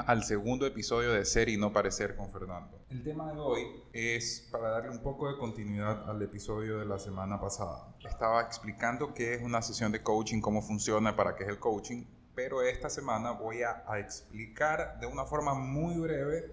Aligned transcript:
Al 0.00 0.24
segundo 0.24 0.66
episodio 0.66 1.12
de 1.12 1.24
Ser 1.24 1.48
y 1.48 1.56
no 1.56 1.72
parecer 1.72 2.16
con 2.16 2.32
Fernando. 2.32 2.80
El 2.90 3.04
tema 3.04 3.32
de 3.32 3.38
hoy 3.38 3.62
es 3.92 4.48
para 4.50 4.70
darle 4.70 4.90
un 4.90 4.98
poco 4.98 5.28
de 5.28 5.38
continuidad 5.38 6.10
al 6.10 6.20
episodio 6.20 6.78
de 6.78 6.84
la 6.84 6.98
semana 6.98 7.40
pasada. 7.40 7.94
Estaba 8.04 8.42
explicando 8.42 9.14
qué 9.14 9.34
es 9.34 9.42
una 9.42 9.62
sesión 9.62 9.92
de 9.92 10.02
coaching, 10.02 10.40
cómo 10.40 10.62
funciona, 10.62 11.14
para 11.14 11.36
qué 11.36 11.44
es 11.44 11.48
el 11.48 11.60
coaching, 11.60 12.04
pero 12.34 12.62
esta 12.62 12.90
semana 12.90 13.32
voy 13.32 13.62
a, 13.62 13.84
explicar 13.98 14.98
de 14.98 15.06
una 15.06 15.26
forma 15.26 15.54
muy 15.54 15.96
breve 15.98 16.50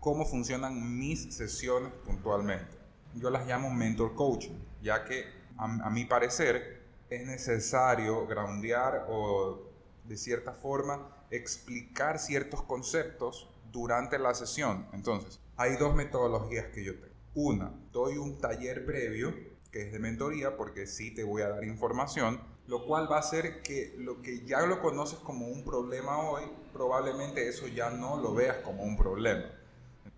cómo 0.00 0.24
funcionan 0.24 0.98
mis 0.98 1.34
sesiones 1.34 1.92
puntualmente. 2.04 2.76
Yo 3.14 3.30
las 3.30 3.46
llamo 3.46 3.70
mentor 3.70 4.14
coaching, 4.16 4.58
ya 4.82 5.04
que 5.04 5.24
a 5.56 5.90
mi 5.90 6.04
parecer 6.04 6.82
es 7.10 7.26
necesario 7.26 8.26
groundear 8.26 9.06
o 9.08 9.70
de 10.04 10.16
cierta 10.16 10.52
forma 10.52 11.21
explicar 11.32 12.18
ciertos 12.18 12.62
conceptos 12.62 13.48
durante 13.72 14.18
la 14.18 14.34
sesión. 14.34 14.86
Entonces, 14.92 15.40
hay 15.56 15.76
dos 15.76 15.94
metodologías 15.94 16.66
que 16.66 16.84
yo 16.84 16.94
tengo. 16.94 17.14
Una, 17.34 17.72
doy 17.90 18.18
un 18.18 18.38
taller 18.38 18.84
previo, 18.84 19.34
que 19.70 19.86
es 19.86 19.92
de 19.92 19.98
mentoría, 19.98 20.56
porque 20.56 20.86
sí 20.86 21.14
te 21.14 21.24
voy 21.24 21.42
a 21.42 21.48
dar 21.48 21.64
información, 21.64 22.40
lo 22.66 22.86
cual 22.86 23.10
va 23.10 23.16
a 23.16 23.20
hacer 23.20 23.62
que 23.62 23.94
lo 23.98 24.20
que 24.20 24.44
ya 24.44 24.60
lo 24.66 24.82
conoces 24.82 25.18
como 25.20 25.48
un 25.48 25.64
problema 25.64 26.18
hoy, 26.18 26.42
probablemente 26.72 27.48
eso 27.48 27.66
ya 27.66 27.90
no 27.90 28.16
lo 28.20 28.34
veas 28.34 28.58
como 28.58 28.82
un 28.82 28.96
problema. 28.96 29.46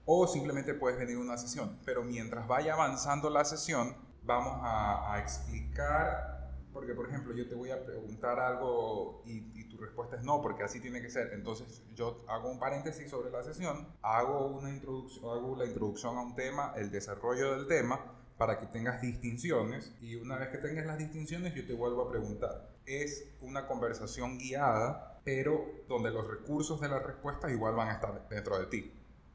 O 0.06 0.26
simplemente 0.26 0.74
puedes 0.74 0.98
venir 0.98 1.16
a 1.16 1.20
una 1.20 1.38
sesión, 1.38 1.78
pero 1.84 2.02
mientras 2.02 2.46
vaya 2.48 2.74
avanzando 2.74 3.30
la 3.30 3.44
sesión, 3.44 3.94
vamos 4.24 4.58
a, 4.62 5.14
a 5.14 5.20
explicar 5.20 6.43
porque, 6.74 6.92
por 6.92 7.08
ejemplo, 7.08 7.32
yo 7.32 7.48
te 7.48 7.54
voy 7.54 7.70
a 7.70 7.82
preguntar 7.84 8.40
algo 8.40 9.22
y, 9.24 9.64
tu 9.68 9.78
respuesta 9.78 10.16
es 10.16 10.24
no, 10.24 10.42
porque 10.42 10.64
así 10.64 10.80
tiene 10.80 11.00
que 11.00 11.08
ser. 11.08 11.32
Entonces, 11.32 11.82
yo 11.94 12.24
hago 12.28 12.50
un 12.50 12.58
paréntesis 12.58 13.08
sobre 13.08 13.30
la 13.30 13.42
sesión, 13.42 13.88
hago, 14.02 14.46
una 14.48 14.70
introducción, 14.70 15.24
hago 15.24 15.56
la 15.56 15.66
introducción 15.66 16.18
a 16.18 16.22
un 16.22 16.34
tema, 16.34 16.74
el 16.76 16.90
desarrollo 16.90 17.56
del 17.56 17.68
tema, 17.68 18.00
para 18.36 18.58
que 18.58 18.66
tengas 18.66 19.00
distinciones. 19.00 19.94
Y 20.00 20.16
una 20.16 20.36
vez 20.36 20.48
que 20.48 20.58
tengas 20.58 20.84
las 20.84 20.98
distinciones, 20.98 21.54
yo 21.54 21.64
te 21.64 21.74
vuelvo 21.74 22.02
a 22.02 22.10
preguntar. 22.10 22.68
Es 22.86 23.24
una 23.40 23.66
conversación 23.68 24.38
guiada, 24.38 25.20
pero 25.24 25.64
donde 25.88 26.10
los 26.10 26.26
recursos 26.28 26.80
de 26.80 26.88
las 26.88 27.02
respuestas 27.02 27.52
igual 27.52 27.74
van 27.74 27.88
a 27.88 27.92
estar 27.92 28.28
dentro 28.28 28.58
de 28.58 28.66
ti. 28.66 28.92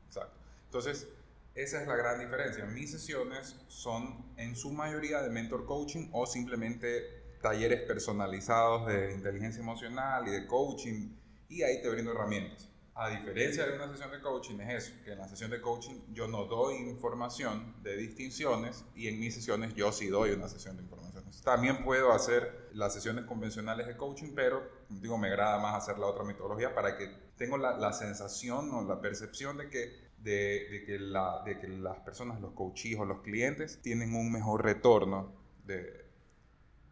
Exacto. 0.07 0.37
Entonces, 0.65 1.07
esa 1.55 1.81
es 1.81 1.87
la 1.87 1.95
gran 1.95 2.19
diferencia. 2.19 2.65
Mis 2.65 2.91
sesiones 2.91 3.55
son 3.67 4.25
en 4.37 4.55
su 4.55 4.71
mayoría 4.71 5.21
de 5.21 5.29
mentor 5.29 5.65
coaching 5.65 6.09
o 6.11 6.25
simplemente 6.25 7.18
talleres 7.41 7.81
personalizados 7.81 8.87
de 8.87 9.13
inteligencia 9.13 9.61
emocional 9.61 10.27
y 10.27 10.31
de 10.31 10.47
coaching 10.47 11.09
y 11.47 11.63
ahí 11.63 11.81
te 11.81 11.89
brindo 11.89 12.11
herramientas. 12.11 12.69
A 12.95 13.09
diferencia 13.09 13.65
de 13.65 13.75
una 13.75 13.87
sesión 13.87 14.11
de 14.11 14.19
coaching 14.19 14.59
es 14.59 14.83
eso, 14.83 14.93
que 15.05 15.13
en 15.13 15.19
la 15.19 15.27
sesión 15.29 15.49
de 15.49 15.61
coaching 15.61 16.01
yo 16.11 16.27
no 16.27 16.45
doy 16.45 16.75
información 16.75 17.81
de 17.81 17.95
distinciones 17.95 18.83
y 18.93 19.07
en 19.07 19.19
mis 19.19 19.35
sesiones 19.35 19.73
yo 19.73 19.91
sí 19.93 20.07
doy 20.07 20.31
una 20.31 20.49
sesión 20.49 20.75
de 20.75 20.83
informaciones. 20.83 21.41
También 21.41 21.85
puedo 21.85 22.11
hacer 22.11 22.69
las 22.73 22.93
sesiones 22.93 23.23
convencionales 23.23 23.87
de 23.87 23.95
coaching, 23.95 24.33
pero 24.35 24.69
digo, 24.89 25.17
me 25.17 25.29
agrada 25.29 25.59
más 25.59 25.81
hacer 25.81 25.97
la 25.97 26.07
otra 26.07 26.25
metodología 26.25 26.75
para 26.75 26.97
que 26.97 27.09
tengo 27.37 27.57
la, 27.57 27.77
la 27.77 27.93
sensación 27.93 28.69
o 28.71 28.83
la 28.83 28.99
percepción 28.99 29.57
de 29.57 29.69
que 29.69 30.09
de, 30.17 30.67
de, 30.69 30.83
que 30.85 30.99
la, 30.99 31.41
de, 31.45 31.57
que 31.57 31.69
las 31.69 31.99
personas, 31.99 32.41
los 32.41 32.51
coaches 32.51 32.99
o 32.99 33.05
los 33.05 33.21
clientes 33.21 33.81
tienen 33.81 34.13
un 34.13 34.29
mejor 34.29 34.65
retorno 34.65 35.33
de, 35.63 36.08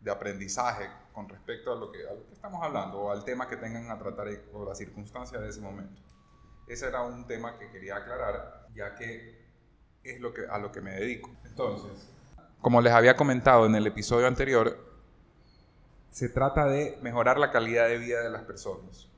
de 0.08 0.14
aprendizaje 0.14 0.90
con 1.12 1.28
respecto 1.28 1.74
a 1.74 1.76
lo, 1.76 1.92
que, 1.92 2.00
estamos 2.32 2.64
hablando 2.64 2.98
o 3.02 3.12
al 3.12 3.26
tema 3.26 3.46
que 3.46 3.58
tengan 3.58 3.92
a 3.92 4.00
tratar 4.00 4.28
o 4.54 4.64
la 4.64 4.74
circunstancia 4.74 5.38
de 5.38 5.50
ese 5.50 5.60
momento. 5.60 6.02
Ese 6.66 6.88
era 6.88 7.02
un 7.02 7.28
tema 7.28 7.58
que 7.60 7.70
quería 7.70 7.98
aclarar, 7.98 8.68
ya 8.74 8.96
que 8.96 9.46
es 10.04 10.22
lo 10.22 10.34
que, 10.34 10.46
a 10.50 10.58
lo 10.60 10.72
que 10.72 10.80
me 10.80 10.92
dedico. 10.92 11.30
Entonces, 11.44 12.10
como 12.62 12.80
les 12.80 12.94
había 12.94 13.18
comentado 13.18 13.66
en 13.66 13.76
el 13.76 13.86
episodio 13.86 14.28
anterior, 14.28 14.78
se 16.10 16.30
trata 16.30 16.66
de 16.66 16.98
mejorar 17.02 17.38
la 17.38 17.52
calidad 17.52 17.90
de 17.90 17.98
vida 17.98 18.22
de 18.22 18.30
las 18.30 18.44
personas. 18.44 19.10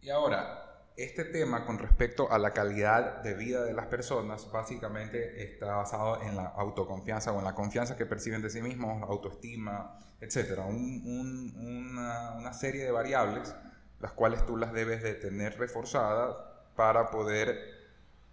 Y 0.00 0.08
ahora, 0.08 0.61
este 0.96 1.24
tema 1.24 1.64
con 1.64 1.78
respecto 1.78 2.30
a 2.30 2.38
la 2.38 2.52
calidad 2.52 3.22
de 3.22 3.34
vida 3.34 3.64
de 3.64 3.72
las 3.72 3.86
personas 3.86 4.50
básicamente 4.52 5.42
está 5.42 5.76
basado 5.76 6.22
en 6.22 6.36
la 6.36 6.46
autoconfianza 6.46 7.32
o 7.32 7.38
en 7.38 7.44
la 7.44 7.54
confianza 7.54 7.96
que 7.96 8.04
perciben 8.04 8.42
de 8.42 8.50
sí 8.50 8.60
mismos, 8.60 9.02
autoestima, 9.02 9.98
etc. 10.20 10.58
Un, 10.68 11.02
un, 11.06 11.92
una, 11.96 12.32
una, 12.32 12.52
serie 12.52 12.84
de 12.84 12.90
variables 12.90 13.54
las 14.00 14.12
cuales 14.12 14.44
tú 14.44 14.56
las 14.56 14.72
debes 14.72 15.02
de 15.02 15.14
tener 15.14 15.58
reforzadas 15.58 16.36
para 16.76 17.10
poder 17.10 17.58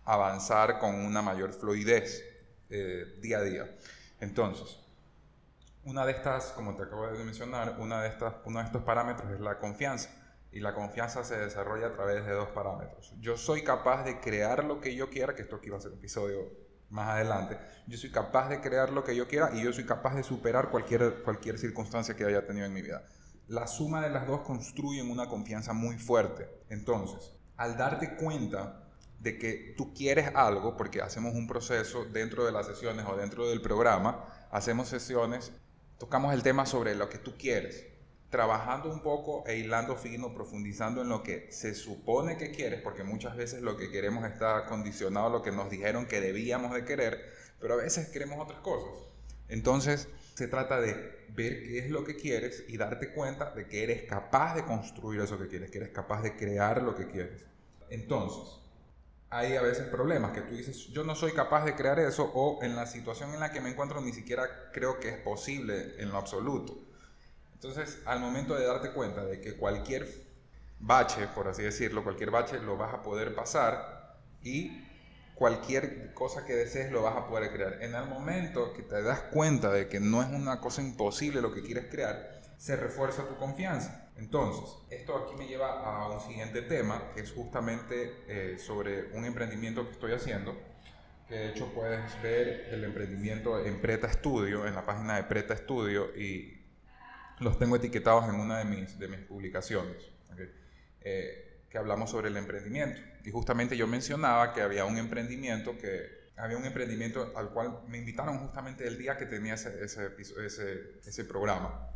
avanzar 0.03 0.79
con 0.79 0.95
una 0.95 1.21
mayor 1.21 1.53
fluidez 1.53 2.23
eh, 2.69 3.05
día 3.21 3.37
a 3.37 3.41
día. 3.41 3.77
Entonces, 4.19 4.79
una 5.85 6.05
de 6.05 6.11
estas, 6.11 6.47
como 6.47 6.75
te 6.75 6.83
acabo 6.83 7.07
de 7.07 7.23
mencionar, 7.23 7.77
una 7.79 8.01
de 8.01 8.09
estas, 8.09 8.33
uno 8.43 8.59
de 8.59 8.65
estos 8.65 8.83
parámetros 8.83 9.31
es 9.31 9.39
la 9.39 9.59
confianza 9.59 10.09
y 10.51 10.59
la 10.59 10.73
confianza 10.73 11.23
se 11.23 11.37
desarrolla 11.37 11.87
a 11.87 11.93
través 11.93 12.25
de 12.25 12.31
dos 12.31 12.49
parámetros. 12.49 13.13
Yo 13.19 13.37
soy 13.37 13.63
capaz 13.63 14.03
de 14.03 14.19
crear 14.19 14.63
lo 14.63 14.81
que 14.81 14.95
yo 14.95 15.09
quiera, 15.09 15.35
que 15.35 15.43
esto 15.43 15.57
aquí 15.57 15.69
va 15.69 15.77
a 15.77 15.81
ser 15.81 15.91
un 15.91 15.99
episodio 15.99 16.49
más 16.89 17.09
adelante. 17.09 17.59
Yo 17.87 17.97
soy 17.97 18.11
capaz 18.11 18.49
de 18.49 18.61
crear 18.61 18.91
lo 18.91 19.03
que 19.03 19.15
yo 19.15 19.27
quiera 19.27 19.51
y 19.53 19.63
yo 19.63 19.71
soy 19.71 19.85
capaz 19.85 20.15
de 20.15 20.23
superar 20.23 20.71
cualquier, 20.71 21.21
cualquier 21.23 21.59
circunstancia 21.59 22.15
que 22.15 22.25
haya 22.25 22.45
tenido 22.45 22.65
en 22.65 22.73
mi 22.73 22.81
vida. 22.81 23.03
La 23.47 23.67
suma 23.67 24.01
de 24.01 24.09
las 24.09 24.27
dos 24.27 24.41
construyen 24.41 25.09
una 25.09 25.27
confianza 25.27 25.73
muy 25.73 25.97
fuerte. 25.97 26.49
Entonces, 26.69 27.31
al 27.57 27.77
darte 27.77 28.15
cuenta 28.15 28.87
de 29.19 29.37
que 29.37 29.73
tú 29.77 29.93
quieres 29.93 30.31
algo, 30.33 30.77
porque 30.77 31.01
hacemos 31.01 31.33
un 31.35 31.47
proceso 31.47 32.05
dentro 32.05 32.45
de 32.45 32.51
las 32.51 32.65
sesiones 32.65 33.05
o 33.07 33.17
dentro 33.17 33.47
del 33.49 33.61
programa, 33.61 34.25
hacemos 34.49 34.87
sesiones, 34.87 35.51
tocamos 35.97 36.33
el 36.33 36.41
tema 36.41 36.65
sobre 36.65 36.95
lo 36.95 37.09
que 37.09 37.17
tú 37.17 37.35
quieres 37.37 37.85
trabajando 38.29 38.91
un 38.91 39.01
poco 39.01 39.43
e 39.47 39.57
hilando 39.57 39.95
fino, 39.95 40.33
profundizando 40.33 41.01
en 41.01 41.09
lo 41.09 41.23
que 41.23 41.51
se 41.51 41.73
supone 41.73 42.37
que 42.37 42.51
quieres, 42.51 42.81
porque 42.81 43.03
muchas 43.03 43.35
veces 43.35 43.61
lo 43.61 43.75
que 43.75 43.89
queremos 43.89 44.25
está 44.25 44.65
condicionado 44.65 45.27
a 45.27 45.29
lo 45.29 45.41
que 45.41 45.51
nos 45.51 45.69
dijeron 45.69 46.05
que 46.05 46.21
debíamos 46.21 46.73
de 46.73 46.85
querer, 46.85 47.33
pero 47.59 47.73
a 47.73 47.77
veces 47.77 48.09
queremos 48.09 48.39
otras 48.39 48.59
cosas. 48.61 48.91
Entonces, 49.47 50.07
se 50.35 50.47
trata 50.47 50.79
de 50.79 50.93
ver 51.29 51.63
qué 51.63 51.79
es 51.79 51.89
lo 51.89 52.03
que 52.03 52.15
quieres 52.15 52.63
y 52.67 52.77
darte 52.77 53.11
cuenta 53.11 53.51
de 53.51 53.67
que 53.67 53.83
eres 53.83 54.03
capaz 54.03 54.55
de 54.55 54.63
construir 54.63 55.21
eso 55.21 55.39
que 55.39 55.47
quieres, 55.47 55.71
que 55.71 55.79
eres 55.79 55.89
capaz 55.89 56.21
de 56.21 56.35
crear 56.35 56.83
lo 56.83 56.95
que 56.95 57.07
quieres. 57.07 57.45
Entonces, 57.89 58.59
hay 59.31 59.55
a 59.55 59.61
veces 59.61 59.87
problemas 59.87 60.31
que 60.31 60.41
tú 60.41 60.55
dices, 60.55 60.87
yo 60.87 61.03
no 61.03 61.15
soy 61.15 61.33
capaz 61.33 61.65
de 61.65 61.75
crear 61.75 61.99
eso 61.99 62.31
o 62.33 62.63
en 62.63 62.75
la 62.75 62.85
situación 62.85 63.33
en 63.33 63.39
la 63.39 63.51
que 63.51 63.59
me 63.61 63.69
encuentro 63.69 64.01
ni 64.01 64.11
siquiera 64.11 64.69
creo 64.71 64.99
que 64.99 65.09
es 65.09 65.17
posible 65.17 65.95
en 65.97 66.09
lo 66.09 66.17
absoluto. 66.17 66.77
Entonces, 67.61 68.01
al 68.05 68.21
momento 68.21 68.55
de 68.55 68.65
darte 68.65 68.91
cuenta 68.91 69.25
de 69.25 69.41
que 69.41 69.57
cualquier 69.57 70.07
bache, 70.79 71.27
por 71.35 71.49
así 71.49 71.61
decirlo, 71.61 72.05
cualquier 72.05 72.31
bache 72.31 72.57
lo 72.59 72.77
vas 72.77 72.93
a 72.93 73.01
poder 73.01 73.35
pasar 73.35 74.17
y 74.41 74.81
cualquier 75.35 76.13
cosa 76.13 76.45
que 76.45 76.55
desees 76.55 76.89
lo 76.89 77.01
vas 77.01 77.17
a 77.17 77.27
poder 77.27 77.51
crear. 77.51 77.81
En 77.81 77.95
el 77.95 78.05
momento 78.05 78.71
que 78.71 78.83
te 78.83 79.01
das 79.01 79.23
cuenta 79.33 79.71
de 79.71 79.89
que 79.89 79.99
no 79.99 80.21
es 80.21 80.29
una 80.29 80.61
cosa 80.61 80.81
imposible 80.81 81.41
lo 81.41 81.53
que 81.53 81.61
quieres 81.61 81.87
crear, 81.91 82.39
se 82.57 82.77
refuerza 82.77 83.27
tu 83.27 83.35
confianza. 83.35 84.09
Entonces, 84.15 84.63
esto 84.89 85.17
aquí 85.17 85.35
me 85.35 85.45
lleva 85.45 85.81
a 85.81 86.09
un 86.09 86.21
siguiente 86.21 86.61
tema, 86.61 87.11
que 87.13 87.21
es 87.21 87.31
justamente 87.33 88.23
eh, 88.27 88.57
sobre 88.57 89.11
un 89.17 89.25
emprendimiento 89.25 89.85
que 89.85 89.91
estoy 89.91 90.13
haciendo, 90.13 90.55
que 91.27 91.35
de 91.35 91.49
hecho 91.49 91.73
puedes 91.73 92.21
ver 92.23 92.69
el 92.71 92.85
emprendimiento 92.85 93.65
en 93.65 93.81
Preta 93.81 94.09
Studio, 94.11 94.65
en 94.65 94.75
la 94.75 94.85
página 94.85 95.17
de 95.17 95.23
Preta 95.23 95.57
Studio, 95.57 96.15
y 96.17 96.58
los 97.39 97.57
tengo 97.57 97.75
etiquetados 97.75 98.27
en 98.29 98.35
una 98.35 98.59
de 98.59 98.65
mis, 98.65 98.99
de 98.99 99.07
mis 99.07 99.19
publicaciones, 99.19 100.09
eh, 101.01 101.63
que 101.69 101.77
hablamos 101.77 102.09
sobre 102.09 102.29
el 102.29 102.37
emprendimiento. 102.37 102.99
Y 103.23 103.31
justamente 103.31 103.77
yo 103.77 103.87
mencionaba 103.87 104.53
que 104.53 104.61
había 104.61 104.85
un 104.85 104.97
emprendimiento 104.97 105.77
que 105.77 106.19
había 106.39 106.57
un 106.57 106.65
emprendimiento 106.65 107.33
al 107.35 107.49
cual 107.49 107.81
me 107.87 107.97
invitaron 107.97 108.39
justamente 108.39 108.87
el 108.87 108.97
día 108.97 109.17
que 109.17 109.25
tenía 109.25 109.55
ese, 109.55 109.83
ese, 109.83 110.15
ese, 110.45 110.99
ese 111.05 111.25
programa. 111.25 111.89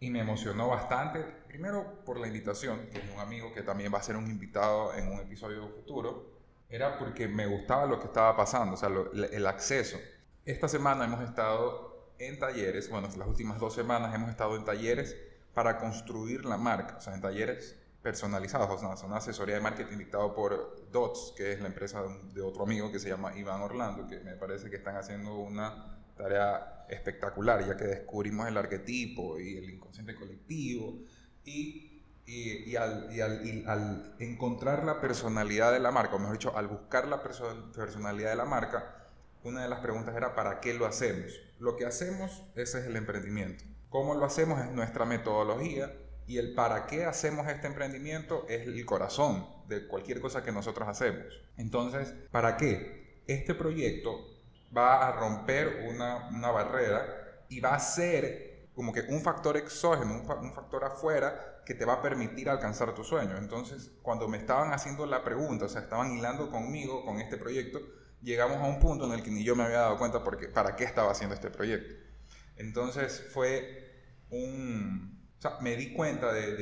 y 0.00 0.10
me 0.10 0.20
emocionó 0.20 0.68
bastante, 0.68 1.24
primero 1.48 2.04
por 2.04 2.20
la 2.20 2.28
invitación, 2.28 2.86
que 2.92 2.98
es 2.98 3.04
un 3.12 3.18
amigo 3.18 3.52
que 3.52 3.62
también 3.62 3.92
va 3.92 3.98
a 3.98 4.02
ser 4.02 4.16
un 4.16 4.30
invitado 4.30 4.94
en 4.94 5.08
un 5.08 5.20
episodio 5.20 5.68
futuro, 5.68 6.34
era 6.68 6.98
porque 6.98 7.26
me 7.26 7.46
gustaba 7.46 7.86
lo 7.86 7.98
que 7.98 8.06
estaba 8.06 8.36
pasando, 8.36 8.74
o 8.74 8.76
sea, 8.76 8.90
el 9.32 9.46
acceso. 9.46 9.98
Esta 10.44 10.68
semana 10.68 11.04
hemos 11.04 11.22
estado 11.22 11.93
en 12.18 12.38
talleres, 12.38 12.88
bueno, 12.90 13.08
las 13.16 13.28
últimas 13.28 13.58
dos 13.58 13.74
semanas 13.74 14.14
hemos 14.14 14.30
estado 14.30 14.56
en 14.56 14.64
talleres 14.64 15.16
para 15.52 15.78
construir 15.78 16.44
la 16.44 16.56
marca, 16.56 16.96
o 16.96 17.00
sea, 17.00 17.14
en 17.14 17.20
talleres 17.20 17.76
personalizados, 18.02 18.82
o 18.82 18.96
sea, 18.96 19.06
una 19.06 19.16
asesoría 19.16 19.54
de 19.54 19.60
marketing 19.62 19.96
dictado 19.96 20.34
por 20.34 20.90
DOTS, 20.90 21.32
que 21.36 21.52
es 21.52 21.60
la 21.60 21.68
empresa 21.68 22.02
de 22.34 22.42
otro 22.42 22.64
amigo 22.64 22.92
que 22.92 22.98
se 22.98 23.08
llama 23.08 23.36
Iván 23.36 23.62
Orlando, 23.62 24.06
que 24.06 24.20
me 24.20 24.34
parece 24.34 24.68
que 24.68 24.76
están 24.76 24.96
haciendo 24.96 25.38
una 25.38 26.02
tarea 26.16 26.86
espectacular, 26.88 27.66
ya 27.66 27.76
que 27.76 27.84
descubrimos 27.84 28.46
el 28.46 28.56
arquetipo 28.56 29.40
y 29.40 29.56
el 29.56 29.70
inconsciente 29.70 30.14
colectivo, 30.14 30.98
y, 31.44 32.02
y, 32.26 32.76
al, 32.76 33.08
y, 33.10 33.20
al, 33.20 34.14
encontrar 34.18 34.84
la 34.84 35.00
personalidad 35.00 35.72
de 35.72 35.80
la 35.80 35.90
marca, 35.90 36.16
o 36.16 36.18
mejor 36.18 36.34
dicho, 36.34 36.56
al 36.56 36.68
buscar 36.68 37.08
la 37.08 37.22
personalidad 37.22 38.30
de 38.30 38.36
la 38.36 38.44
marca, 38.44 39.03
una 39.44 39.62
de 39.62 39.68
las 39.68 39.80
preguntas 39.80 40.16
era 40.16 40.34
¿para 40.34 40.60
qué 40.60 40.74
lo 40.74 40.86
hacemos? 40.86 41.32
Lo 41.58 41.76
que 41.76 41.86
hacemos, 41.86 42.42
ese 42.56 42.80
es 42.80 42.86
el 42.86 42.96
emprendimiento. 42.96 43.64
¿Cómo 43.90 44.14
lo 44.14 44.24
hacemos? 44.24 44.60
Es 44.60 44.70
nuestra 44.72 45.04
metodología 45.04 45.94
y 46.26 46.38
el 46.38 46.54
para 46.54 46.86
qué 46.86 47.04
hacemos 47.04 47.46
este 47.48 47.66
emprendimiento 47.66 48.46
es 48.48 48.66
el 48.66 48.84
corazón 48.86 49.46
de 49.68 49.86
cualquier 49.86 50.20
cosa 50.20 50.42
que 50.42 50.52
nosotros 50.52 50.88
hacemos. 50.88 51.26
Entonces, 51.56 52.14
¿para 52.30 52.56
qué? 52.56 53.22
Este 53.26 53.54
proyecto 53.54 54.26
va 54.76 55.06
a 55.06 55.12
romper 55.12 55.86
una, 55.88 56.28
una 56.28 56.50
barrera 56.50 57.44
y 57.48 57.60
va 57.60 57.74
a 57.74 57.78
ser 57.78 58.68
como 58.74 58.92
que 58.92 59.02
un 59.02 59.20
factor 59.20 59.56
exógeno, 59.56 60.14
un, 60.14 60.52
factor 60.52 60.84
afuera 60.84 61.62
que 61.64 61.74
te 61.74 61.84
va 61.84 61.94
a 61.94 62.02
permitir 62.02 62.50
alcanzar 62.50 62.92
tu 62.94 63.04
sueño. 63.04 63.36
Entonces, 63.36 63.92
cuando 64.02 64.28
me 64.28 64.38
estaban 64.38 64.72
haciendo 64.72 65.06
la 65.06 65.22
pregunta, 65.22 65.66
o 65.66 65.68
sea, 65.68 65.82
estaban 65.82 66.12
hilando 66.12 66.50
conmigo 66.50 67.04
con 67.04 67.20
este 67.20 67.36
proyecto, 67.36 67.80
llegamos 68.24 68.56
a 68.58 68.64
un 68.64 68.80
punto 68.80 69.04
en 69.06 69.12
el 69.12 69.22
que 69.22 69.30
ni 69.30 69.44
yo 69.44 69.54
me 69.54 69.64
había 69.64 69.78
dado 69.78 69.98
cuenta 69.98 70.24
porque, 70.24 70.48
para 70.48 70.74
qué 70.74 70.84
estaba 70.84 71.12
haciendo 71.12 71.34
este 71.34 71.50
proyecto. 71.50 71.94
Entonces 72.56 73.26
fue 73.32 73.92
un... 74.30 75.22
O 75.38 75.40
sea, 75.40 75.58
me 75.60 75.76
di 75.76 75.92
cuenta 75.92 76.32
de, 76.32 76.56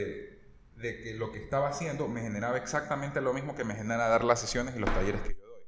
de, 0.76 1.02
que 1.02 1.14
lo 1.14 1.30
que 1.30 1.38
estaba 1.38 1.68
haciendo 1.68 2.08
me 2.08 2.20
generaba 2.20 2.58
exactamente 2.58 3.20
lo 3.20 3.32
mismo 3.32 3.54
que 3.54 3.64
me 3.64 3.74
genera 3.74 4.08
dar 4.08 4.24
las 4.24 4.40
sesiones 4.40 4.74
y 4.74 4.80
los 4.80 4.92
talleres 4.92 5.20
que 5.22 5.34
yo 5.34 5.46
doy. 5.46 5.62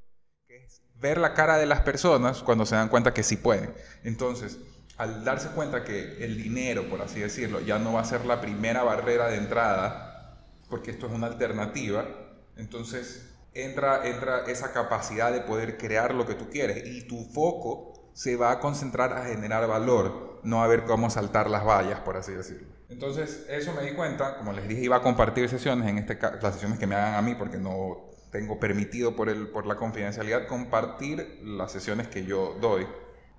Que 0.49 0.65
es 0.65 0.83
ver 0.97 1.19
la 1.19 1.33
cara 1.33 1.57
de 1.57 1.67
las 1.67 1.81
personas 1.81 2.43
cuando 2.43 2.67
se 2.67 2.75
dan 2.75 2.89
cuenta 2.89 3.15
que 3.15 3.23
sí 3.23 3.37
pueden. 3.37 3.73
Entonces, 4.03 4.59
al 4.97 5.25
darse 5.25 5.51
cuenta 5.51 5.85
que 5.85 6.25
el 6.25 6.43
dinero, 6.43 6.89
por 6.89 7.03
así 7.03 7.21
decirlo, 7.21 7.61
ya 7.61 7.79
no 7.79 7.93
va 7.93 8.01
a 8.01 8.05
ser 8.05 8.25
la 8.25 8.41
primera 8.41 8.83
barrera 8.83 9.29
de 9.29 9.37
entrada, 9.37 10.45
porque 10.69 10.91
esto 10.91 11.07
es 11.07 11.13
una 11.13 11.29
alternativa, 11.29 12.09
entonces 12.57 13.34
entra, 13.55 14.07
entra 14.07 14.45
esa 14.47 14.73
capacidad 14.73 15.33
de 15.33 15.41
poder 15.41 15.79
crear 15.79 16.15
lo 16.15 16.27
que 16.27 16.35
tú 16.35 16.49
quieres 16.51 16.87
y 16.87 17.07
tu 17.07 17.25
foco 17.25 18.11
se 18.13 18.37
va 18.37 18.53
a 18.53 18.61
concentrar 18.61 19.13
a 19.13 19.25
generar 19.25 19.67
valor, 19.67 20.41
no 20.45 20.63
a 20.63 20.67
ver 20.67 20.85
cómo 20.85 21.11
saltar 21.11 21.51
las 21.51 21.65
vallas, 21.65 22.01
por 22.01 22.17
así 22.17 22.33
decirlo. 22.33 22.69
Entonces, 22.89 23.47
eso 23.49 23.73
me 23.73 23.83
di 23.83 23.95
cuenta, 23.95 24.37
como 24.37 24.53
les 24.53 24.69
dije, 24.69 24.83
iba 24.83 24.97
a 24.97 25.03
compartir 25.03 25.49
sesiones, 25.49 25.89
en 25.89 25.99
este 25.99 26.19
las 26.41 26.55
sesiones 26.55 26.79
que 26.79 26.87
me 26.87 26.95
hagan 26.95 27.15
a 27.15 27.23
mí, 27.23 27.35
porque 27.35 27.57
no 27.57 28.11
tengo 28.31 28.61
permitido 28.61 29.17
por, 29.17 29.29
el, 29.29 29.49
por 29.49 29.67
la 29.67 29.77
confidencialidad 29.77 30.47
compartir 30.47 31.41
las 31.43 31.73
sesiones 31.73 32.09
que 32.09 32.25
yo 32.25 32.57
doy. 32.61 32.87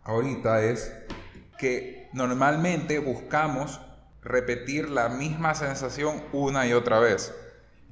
Ahorita 0.03 0.63
es 0.63 0.94
que 1.57 2.09
normalmente 2.13 3.00
buscamos 3.00 3.79
repetir 4.21 4.89
la 4.89 5.09
misma 5.09 5.56
sensación 5.56 6.23
una 6.33 6.67
y 6.67 6.73
otra 6.73 7.00
vez. 7.00 7.33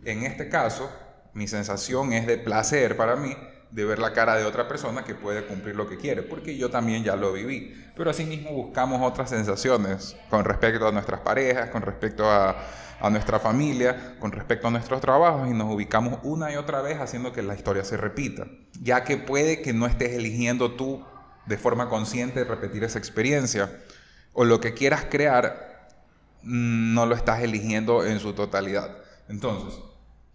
En 0.04 0.24
este 0.24 0.50
caso, 0.50 0.90
mi 1.34 1.48
sensación 1.48 2.14
es 2.14 2.28
de 2.28 2.38
placer 2.38 2.96
para 2.98 3.16
mí 3.16 3.36
de 3.74 3.86
ver 3.86 3.98
la 3.98 4.14
cara 4.14 4.36
de 4.36 4.46
otra 4.46 4.68
persona 4.68 5.04
que 5.04 5.16
puede 5.16 5.46
cumplir 5.46 5.76
lo 5.76 5.90
que 5.90 5.98
quiere, 5.98 6.22
porque 6.22 6.56
yo 6.56 6.70
también 6.70 7.04
ya 7.04 7.16
lo 7.16 7.34
viví. 7.34 7.74
Pero 7.96 8.12
asimismo 8.12 8.52
buscamos 8.52 9.02
otras 9.02 9.32
sensaciones 9.32 10.16
con 10.30 10.46
respecto 10.46 10.88
a 10.88 10.92
nuestras 10.92 11.22
parejas, 11.22 11.72
con 11.72 11.82
respecto 11.82 12.30
a, 12.30 12.56
a 13.00 13.10
nuestra 13.10 13.40
familia, 13.40 14.16
con 14.20 14.32
respecto 14.32 14.68
a 14.68 14.72
nuestros 14.72 15.02
trabajos 15.02 15.50
y 15.50 15.54
nos 15.54 15.74
ubicamos 15.74 16.20
una 16.22 16.54
y 16.54 16.56
otra 16.56 16.82
vez 16.82 17.00
haciendo 17.00 17.34
que 17.34 17.42
la 17.42 17.56
historia 17.56 17.84
se 17.84 17.98
repita, 17.98 18.46
ya 18.80 19.04
que 19.04 19.18
puede 19.18 19.62
que 19.62 19.74
no 19.74 19.88
estés 19.88 20.14
eligiendo 20.14 20.74
tú 20.74 21.04
de 21.48 21.58
forma 21.58 21.90
consciente 21.90 22.44
repetir 22.44 22.84
esa 22.84 23.00
experiencia 23.00 23.72
o 24.34 24.46
lo 24.46 24.62
que 24.62 24.74
quieras 24.74 25.06
crear 25.10 25.90
mm, 26.44 26.94
no 26.94 27.06
lo 27.08 27.16
estás 27.16 27.42
eligiendo 27.42 28.06
en 28.06 28.20
su 28.20 28.34
totalidad. 28.34 28.98
Entonces, 29.28 29.80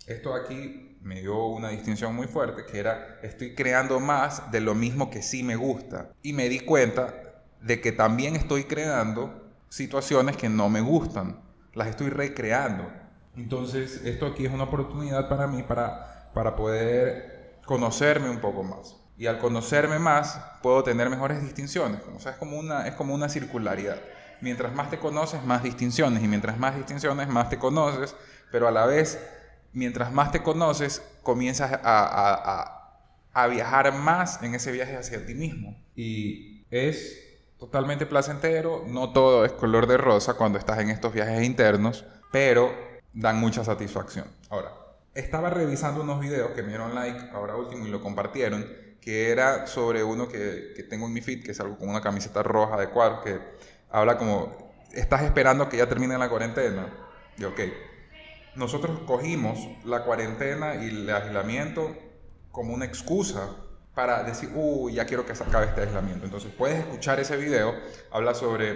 esto 0.08 0.34
aquí 0.34 0.96
me 1.02 1.20
dio 1.20 1.46
una 1.46 1.68
distinción 1.68 2.14
muy 2.14 2.26
fuerte, 2.26 2.64
que 2.64 2.78
era, 2.78 3.18
estoy 3.22 3.54
creando 3.54 4.00
más 4.00 4.50
de 4.50 4.60
lo 4.60 4.74
mismo 4.74 5.10
que 5.10 5.22
sí 5.22 5.42
me 5.42 5.56
gusta. 5.56 6.10
Y 6.22 6.32
me 6.32 6.48
di 6.48 6.60
cuenta 6.60 7.14
de 7.60 7.80
que 7.80 7.92
también 7.92 8.36
estoy 8.36 8.64
creando 8.64 9.48
situaciones 9.68 10.36
que 10.36 10.48
no 10.48 10.68
me 10.68 10.80
gustan, 10.80 11.40
las 11.74 11.88
estoy 11.88 12.08
recreando. 12.08 12.90
Entonces, 13.36 14.02
esto 14.04 14.26
aquí 14.26 14.46
es 14.46 14.52
una 14.52 14.64
oportunidad 14.64 15.28
para 15.28 15.46
mí 15.46 15.62
para, 15.62 16.30
para 16.34 16.56
poder 16.56 17.58
conocerme 17.66 18.30
un 18.30 18.40
poco 18.40 18.62
más. 18.62 18.96
Y 19.16 19.26
al 19.26 19.38
conocerme 19.38 19.98
más, 19.98 20.40
puedo 20.62 20.82
tener 20.82 21.10
mejores 21.10 21.42
distinciones. 21.42 22.00
O 22.16 22.20
sea, 22.20 22.36
como 22.38 22.58
una, 22.58 22.86
es 22.86 22.94
como 22.94 23.14
una 23.14 23.28
circularidad. 23.28 24.00
Mientras 24.40 24.72
más 24.74 24.90
te 24.90 24.98
conoces, 24.98 25.44
más 25.44 25.62
distinciones. 25.62 26.22
Y 26.22 26.28
mientras 26.28 26.58
más 26.58 26.76
distinciones, 26.76 27.28
más 27.28 27.50
te 27.50 27.58
conoces. 27.58 28.14
Pero 28.52 28.68
a 28.68 28.70
la 28.70 28.86
vez 28.86 29.18
mientras 29.78 30.12
más 30.12 30.32
te 30.32 30.42
conoces, 30.42 31.02
comienzas 31.22 31.80
a, 31.82 32.74
viajar 33.48 33.94
más 33.94 34.42
en 34.42 34.56
ese 34.56 34.72
viaje 34.72 34.96
hacia 34.96 35.24
ti 35.24 35.34
mismo. 35.34 35.80
Y 35.94 36.66
es 36.70 37.20
totalmente 37.56 38.04
placentero, 38.04 38.84
no 38.86 39.12
todo 39.12 39.44
es 39.44 39.52
color 39.52 39.86
de 39.86 39.96
rosa 39.96 40.34
cuando 40.34 40.58
estás 40.58 40.80
en 40.80 40.90
estos 40.90 41.12
viajes 41.12 41.44
internos, 41.44 42.04
pero 42.32 42.74
dan 43.14 43.38
mucha 43.38 43.62
satisfacción. 43.62 44.26
Ahora, 44.50 44.72
estaba 45.14 45.50
revisando 45.50 46.02
unos 46.02 46.20
videos 46.20 46.50
que 46.50 46.62
me 46.62 46.70
dieron 46.70 46.96
like 46.96 47.30
ahora 47.32 47.54
último 47.54 47.86
y 47.86 47.90
lo 47.90 48.00
compartieron, 48.00 48.66
que 49.00 49.30
era 49.30 49.68
sobre 49.68 50.02
uno 50.02 50.28
que, 50.28 50.74
tengo 50.90 51.06
en 51.06 51.12
mi 51.12 51.20
feed, 51.20 51.44
que 51.44 51.52
es 51.52 51.60
algo 51.60 51.78
con 51.78 51.88
una 51.88 52.00
camiseta 52.00 52.42
roja 52.42 52.76
de 52.76 52.90
cuadros, 52.90 53.20
que 53.22 53.38
habla 53.88 54.18
como, 54.18 54.72
estás 54.92 55.22
esperando 55.22 55.68
que 55.68 55.76
ya 55.76 55.88
termine 55.88 56.18
la 56.18 56.28
cuarentena. 56.28 56.92
Y 57.36 57.44
ok, 57.44 57.60
nosotros 58.58 58.98
cogimos 59.06 59.56
la 59.84 60.02
cuarentena 60.02 60.74
y 60.74 60.88
el 60.88 61.08
aislamiento 61.08 61.96
como 62.50 62.74
una 62.74 62.84
excusa 62.84 63.56
para 63.94 64.24
decir, 64.24 64.50
uy, 64.54 64.94
ya 64.94 65.06
quiero 65.06 65.24
que 65.24 65.36
se 65.36 65.44
acabe 65.44 65.66
este 65.66 65.82
aislamiento. 65.82 66.24
Entonces 66.24 66.52
puedes 66.58 66.80
escuchar 66.80 67.20
ese 67.20 67.36
video, 67.36 67.74
habla 68.10 68.34
sobre, 68.34 68.74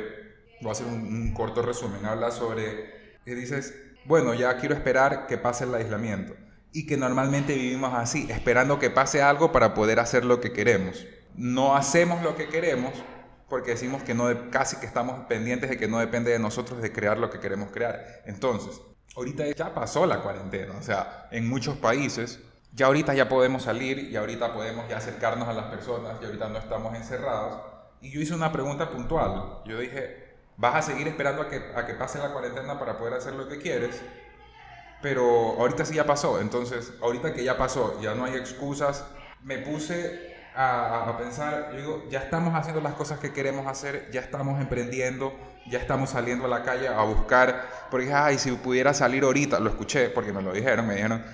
voy 0.60 0.68
a 0.68 0.72
hacer 0.72 0.86
un, 0.86 1.34
corto 1.34 1.62
resumen, 1.62 2.06
habla 2.06 2.30
sobre, 2.30 3.18
y 3.26 3.34
dices, 3.34 3.74
bueno, 4.04 4.34
ya 4.34 4.56
quiero 4.56 4.74
esperar 4.74 5.26
que 5.26 5.36
pase 5.36 5.64
el 5.64 5.74
aislamiento. 5.74 6.34
Y 6.72 6.86
que 6.86 6.96
normalmente 6.96 7.54
vivimos 7.54 7.92
así, 7.92 8.28
esperando 8.30 8.78
que 8.78 8.88
pase 8.88 9.20
algo 9.20 9.50
para 9.50 9.74
poder 9.74 9.98
hacer 9.98 10.24
lo 10.24 10.40
que 10.40 10.52
queremos. 10.52 11.04
No 11.34 11.74
hacemos 11.74 12.22
lo 12.22 12.36
que 12.36 12.48
queremos 12.48 12.92
porque 13.48 13.72
decimos 13.72 14.02
que 14.02 14.14
no, 14.14 14.50
casi 14.50 14.76
que 14.76 14.86
estamos 14.86 15.26
pendientes 15.26 15.68
de 15.68 15.76
que 15.76 15.86
no 15.86 15.98
depende 15.98 16.30
de 16.30 16.38
nosotros 16.38 16.80
de 16.80 16.90
crear 16.90 17.18
lo 17.18 17.28
que 17.28 17.38
queremos 17.38 17.70
crear. 17.70 18.22
Entonces, 18.24 18.80
ahorita 19.16 19.44
ya 19.50 19.74
pasó 19.74 20.06
la 20.06 20.20
cuarentena, 20.20 20.74
o 20.78 20.82
sea, 20.82 21.28
en 21.30 21.48
muchos 21.48 21.76
países 21.76 22.40
ya 22.74 22.86
ahorita 22.86 23.14
ya 23.14 23.28
podemos 23.28 23.64
salir 23.64 23.98
y 23.98 24.16
ahorita 24.16 24.54
podemos 24.54 24.88
ya 24.88 24.96
acercarnos 24.96 25.46
a 25.46 25.52
las 25.52 25.66
personas 25.66 26.16
y 26.20 26.24
ahorita 26.24 26.48
no 26.48 26.58
estamos 26.58 26.94
encerrados. 26.94 27.60
Y 28.00 28.10
yo 28.10 28.20
hice 28.20 28.34
una 28.34 28.50
pregunta 28.50 28.90
puntual. 28.90 29.60
Yo 29.66 29.78
dije, 29.78 30.36
¿vas 30.56 30.76
a 30.76 30.82
seguir 30.82 31.06
esperando 31.06 31.42
a 31.42 31.48
que, 31.48 31.62
a 31.76 31.86
que 31.86 31.94
pase 31.94 32.18
la 32.18 32.32
cuarentena 32.32 32.78
para 32.78 32.96
poder 32.96 33.14
hacer 33.14 33.34
lo 33.34 33.46
que 33.46 33.58
quieres? 33.58 34.00
Pero 35.02 35.56
ahorita 35.58 35.84
sí 35.84 35.94
ya 35.94 36.06
pasó. 36.06 36.40
Entonces, 36.40 36.94
ahorita 37.02 37.34
que 37.34 37.44
ya 37.44 37.58
pasó, 37.58 38.00
ya 38.00 38.14
no 38.14 38.24
hay 38.24 38.36
excusas, 38.36 39.04
me 39.42 39.58
puse 39.58 40.31
a, 40.54 41.16
pensar, 41.18 41.70
yo 41.72 41.78
digo, 41.78 42.04
ya 42.10 42.20
estamos 42.20 42.54
haciendo 42.54 42.80
las 42.80 42.94
cosas 42.94 43.18
que 43.18 43.32
queremos 43.32 43.66
hacer, 43.66 44.10
ya 44.12 44.20
estamos 44.20 44.60
emprendiendo, 44.60 45.32
ya 45.66 45.78
estamos 45.78 46.10
saliendo 46.10 46.44
a 46.46 46.48
la 46.48 46.62
calle 46.62 46.88
a 46.88 47.02
buscar, 47.02 47.68
porque, 47.90 48.12
ay, 48.12 48.38
si 48.38 48.50
pudiera 48.52 48.92
salir 48.94 49.24
ahorita, 49.24 49.60
lo 49.60 49.70
escuché 49.70 50.10
porque 50.10 50.32
me 50.32 50.42
lo 50.42 50.52
dijeron, 50.52 50.86
me 50.86 50.94
dijeron, 50.94 51.24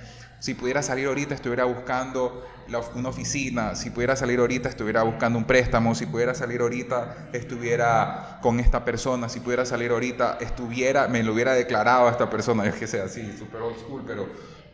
si 0.40 0.54
pudiera 0.54 0.82
salir 0.82 1.08
ahorita 1.08 1.34
estuviera 1.34 1.64
buscando 1.64 2.46
una 2.94 3.08
oficina, 3.08 3.74
si 3.74 3.90
pudiera 3.90 4.14
salir 4.14 4.38
ahorita 4.38 4.68
estuviera 4.68 5.02
buscando 5.02 5.36
un 5.38 5.44
préstamo, 5.44 5.94
si 5.94 6.06
pudiera 6.06 6.34
salir 6.34 6.60
ahorita 6.60 7.28
estuviera 7.32 8.38
con 8.40 8.60
esta 8.60 8.84
persona, 8.84 9.28
si 9.28 9.40
pudiera 9.40 9.64
salir 9.64 9.90
ahorita 9.90 10.38
estuviera, 10.40 11.08
me 11.08 11.24
lo 11.24 11.32
hubiera 11.32 11.54
declarado 11.54 12.06
a 12.06 12.10
esta 12.12 12.30
persona, 12.30 12.66
es 12.68 12.76
que 12.76 12.86
sea 12.86 13.04
así, 13.04 13.36
super 13.36 13.62
old 13.62 13.78
school, 13.78 14.04
pero 14.06 14.28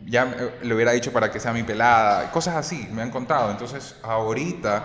ya 0.07 0.53
le 0.63 0.75
hubiera 0.75 0.93
dicho 0.93 1.13
para 1.13 1.31
que 1.31 1.41
sea 1.41 1.53
mi 1.53 1.63
pelada, 1.63 2.31
cosas 2.31 2.57
así, 2.57 2.89
me 2.93 3.03
han 3.03 3.11
contado. 3.11 3.51
Entonces, 3.51 3.97
ahorita 4.03 4.83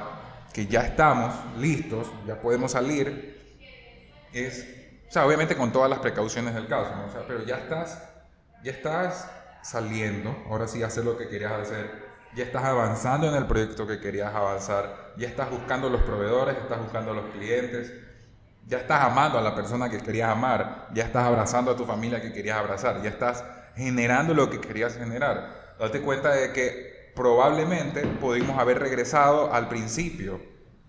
que 0.53 0.65
ya 0.67 0.81
estamos 0.81 1.33
listos, 1.57 2.07
ya 2.25 2.39
podemos 2.39 2.71
salir, 2.71 3.37
es 4.33 4.65
O 5.07 5.11
sea, 5.11 5.25
obviamente 5.25 5.55
con 5.55 5.71
todas 5.71 5.89
las 5.89 5.99
precauciones 5.99 6.53
del 6.53 6.67
caso, 6.67 6.91
pero 7.27 7.43
ya 7.43 7.57
estás, 7.57 8.03
ya 8.63 8.71
estás 8.71 9.29
saliendo, 9.63 10.35
ahora 10.49 10.67
sí 10.67 10.83
hacer 10.83 11.03
lo 11.03 11.17
que 11.17 11.27
querías 11.27 11.51
hacer, 11.53 12.09
ya 12.35 12.43
estás 12.43 12.63
avanzando 12.63 13.27
en 13.27 13.35
el 13.35 13.47
proyecto 13.47 13.87
que 13.87 13.99
querías 13.99 14.33
avanzar, 14.33 15.13
ya 15.17 15.27
estás 15.27 15.49
buscando 15.49 15.89
los 15.89 16.01
proveedores, 16.03 16.57
estás 16.57 16.79
buscando 16.79 17.13
los 17.13 17.25
clientes, 17.31 17.91
ya 18.67 18.77
estás 18.77 19.03
amando 19.03 19.39
a 19.39 19.41
la 19.41 19.55
persona 19.55 19.89
que 19.89 19.97
querías 19.97 20.29
amar, 20.29 20.89
ya 20.93 21.03
estás 21.03 21.25
abrazando 21.25 21.71
a 21.71 21.75
tu 21.75 21.85
familia 21.85 22.21
que 22.21 22.31
querías 22.31 22.57
abrazar, 22.57 23.01
ya 23.01 23.09
estás 23.09 23.43
generando 23.79 24.33
lo 24.33 24.49
que 24.49 24.59
querías 24.59 24.97
generar. 24.97 25.75
Date 25.79 26.01
cuenta 26.01 26.33
de 26.33 26.51
que 26.51 27.11
probablemente 27.15 28.01
pudimos 28.01 28.59
haber 28.59 28.79
regresado 28.79 29.53
al 29.53 29.69
principio 29.69 30.41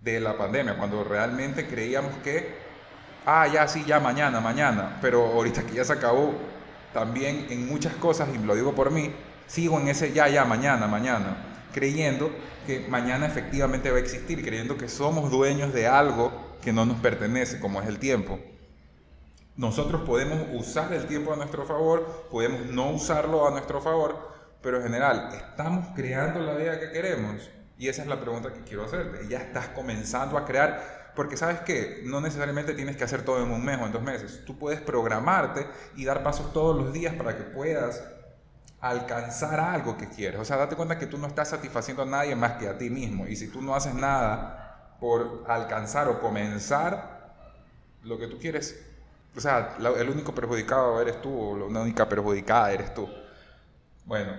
de 0.02 0.18
la 0.18 0.36
pandemia, 0.36 0.76
cuando 0.76 1.04
realmente 1.04 1.66
creíamos 1.68 2.12
que, 2.24 2.48
ah, 3.26 3.46
ya 3.46 3.68
sí, 3.68 3.84
ya 3.86 4.00
mañana, 4.00 4.40
mañana, 4.40 4.98
pero 5.00 5.24
ahorita 5.24 5.62
que 5.62 5.74
ya 5.74 5.84
se 5.84 5.92
acabó, 5.92 6.34
también 6.92 7.46
en 7.50 7.68
muchas 7.68 7.94
cosas, 7.94 8.28
y 8.34 8.38
lo 8.38 8.56
digo 8.56 8.74
por 8.74 8.90
mí, 8.90 9.12
sigo 9.46 9.78
en 9.78 9.86
ese 9.86 10.12
ya, 10.12 10.28
ya, 10.28 10.44
mañana, 10.44 10.88
mañana, 10.88 11.36
creyendo 11.72 12.30
que 12.66 12.86
mañana 12.88 13.26
efectivamente 13.26 13.90
va 13.90 13.98
a 13.98 14.00
existir, 14.00 14.42
creyendo 14.44 14.76
que 14.76 14.88
somos 14.88 15.30
dueños 15.30 15.72
de 15.72 15.86
algo 15.86 16.32
que 16.60 16.72
no 16.72 16.84
nos 16.86 16.98
pertenece, 16.98 17.60
como 17.60 17.80
es 17.80 17.86
el 17.86 18.00
tiempo. 18.00 18.40
Nosotros 19.56 20.02
podemos 20.02 20.38
usar 20.52 20.92
el 20.92 21.06
tiempo 21.06 21.32
a 21.32 21.36
nuestro 21.36 21.64
favor, 21.64 22.28
podemos 22.30 22.66
no 22.66 22.90
usarlo 22.90 23.46
a 23.46 23.50
nuestro 23.50 23.80
favor, 23.80 24.30
pero 24.62 24.78
en 24.78 24.84
general, 24.84 25.30
¿estamos 25.34 25.88
creando 25.94 26.40
la 26.40 26.54
vida 26.54 26.78
que 26.78 26.90
queremos? 26.92 27.50
Y 27.78 27.88
esa 27.88 28.02
es 28.02 28.08
la 28.08 28.20
pregunta 28.20 28.52
que 28.52 28.60
quiero 28.60 28.84
hacerte. 28.84 29.26
Ya 29.28 29.38
estás 29.38 29.68
comenzando 29.68 30.36
a 30.36 30.44
crear, 30.44 31.12
porque 31.16 31.36
sabes 31.36 31.60
que 31.60 32.02
no 32.04 32.20
necesariamente 32.20 32.74
tienes 32.74 32.96
que 32.96 33.04
hacer 33.04 33.22
todo 33.22 33.42
en 33.42 33.50
un 33.50 33.64
mes 33.64 33.78
o 33.80 33.86
en 33.86 33.92
dos 33.92 34.02
meses. 34.02 34.44
Tú 34.44 34.58
puedes 34.58 34.80
programarte 34.80 35.66
y 35.96 36.04
dar 36.04 36.22
pasos 36.22 36.52
todos 36.52 36.76
los 36.76 36.92
días 36.92 37.14
para 37.14 37.36
que 37.36 37.42
puedas 37.42 38.04
alcanzar 38.80 39.60
algo 39.60 39.96
que 39.96 40.08
quieres. 40.08 40.40
O 40.40 40.44
sea, 40.44 40.56
date 40.56 40.76
cuenta 40.76 40.98
que 40.98 41.06
tú 41.06 41.18
no 41.18 41.26
estás 41.26 41.48
satisfaciendo 41.48 42.02
a 42.02 42.06
nadie 42.06 42.34
más 42.34 42.52
que 42.52 42.68
a 42.68 42.78
ti 42.78 42.90
mismo. 42.90 43.26
Y 43.26 43.36
si 43.36 43.48
tú 43.48 43.60
no 43.62 43.74
haces 43.74 43.94
nada 43.94 44.96
por 45.00 45.44
alcanzar 45.48 46.08
o 46.08 46.20
comenzar 46.20 47.34
lo 48.02 48.18
que 48.18 48.26
tú 48.26 48.38
quieres, 48.38 48.89
o 49.36 49.40
sea, 49.40 49.76
el 49.78 50.08
único 50.10 50.34
perjudicado 50.34 51.00
eres 51.00 51.20
tú 51.22 51.38
o 51.38 51.68
la 51.70 51.80
única 51.80 52.08
perjudicada 52.08 52.72
eres 52.72 52.92
tú. 52.94 53.08
Bueno, 54.04 54.32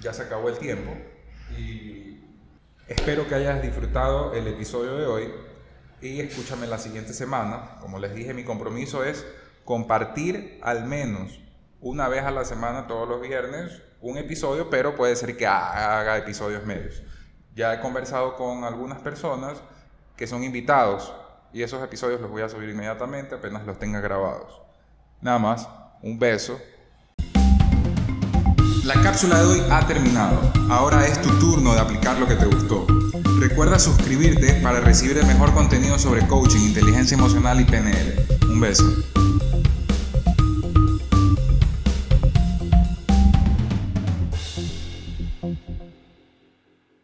ya 0.00 0.12
se 0.12 0.22
acabó 0.22 0.48
el 0.48 0.58
tiempo 0.58 0.92
y 1.58 2.20
espero 2.86 3.26
que 3.26 3.34
hayas 3.34 3.60
disfrutado 3.60 4.32
el 4.34 4.46
episodio 4.46 4.96
de 4.96 5.06
hoy 5.06 5.32
y 6.00 6.20
escúchame 6.20 6.66
la 6.66 6.78
siguiente 6.78 7.12
semana. 7.12 7.76
Como 7.80 7.98
les 7.98 8.14
dije, 8.14 8.32
mi 8.32 8.44
compromiso 8.44 9.04
es 9.04 9.26
compartir 9.64 10.60
al 10.62 10.84
menos 10.84 11.40
una 11.80 12.08
vez 12.08 12.24
a 12.24 12.30
la 12.30 12.44
semana, 12.44 12.86
todos 12.86 13.08
los 13.08 13.20
viernes, 13.20 13.82
un 14.00 14.16
episodio, 14.16 14.70
pero 14.70 14.94
puede 14.94 15.16
ser 15.16 15.36
que 15.36 15.46
haga 15.46 16.16
episodios 16.18 16.64
medios. 16.66 17.02
Ya 17.54 17.74
he 17.74 17.80
conversado 17.80 18.36
con 18.36 18.64
algunas 18.64 19.00
personas 19.00 19.60
que 20.16 20.26
son 20.26 20.44
invitados 20.44 21.12
y 21.52 21.62
esos 21.62 21.82
episodios 21.82 22.20
los 22.20 22.30
voy 22.30 22.42
a 22.42 22.48
subir 22.48 22.68
inmediatamente 22.68 23.34
apenas 23.34 23.66
los 23.66 23.78
tenga 23.78 24.00
grabados. 24.00 24.60
Nada 25.20 25.38
más, 25.38 25.68
un 26.02 26.18
beso. 26.18 26.58
La 28.84 28.94
cápsula 29.02 29.40
de 29.40 29.46
hoy 29.46 29.62
ha 29.70 29.86
terminado. 29.86 30.40
Ahora 30.70 31.06
es 31.06 31.20
tu 31.20 31.28
turno 31.38 31.74
de 31.74 31.80
aplicar 31.80 32.18
lo 32.18 32.26
que 32.26 32.36
te 32.36 32.46
gustó. 32.46 32.86
Recuerda 33.38 33.78
suscribirte 33.78 34.54
para 34.62 34.80
recibir 34.80 35.18
el 35.18 35.26
mejor 35.26 35.52
contenido 35.52 35.98
sobre 35.98 36.26
coaching, 36.26 36.60
inteligencia 36.60 37.16
emocional 37.16 37.60
y 37.60 37.64
PNL. 37.64 38.26
Un 38.48 38.60
beso. 38.60 38.84